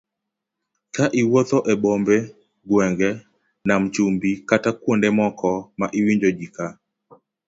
Ka 0.95 1.05
iwuotho 1.21 1.57
e 1.71 1.73
bombe, 1.81 2.17
gwenge, 2.69 3.09
nam 3.67 3.83
chumbi 3.93 4.29
kata 4.49 4.69
kuonde 4.81 5.09
moko 5.17 5.49
ma 5.79 5.85
iwinjo 5.99 6.29
ji 6.37 6.47
ka 6.55 6.65